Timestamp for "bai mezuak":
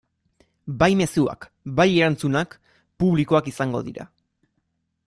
0.83-1.45